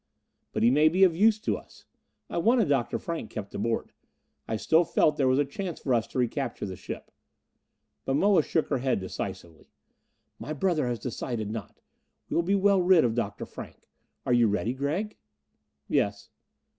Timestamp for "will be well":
12.35-12.81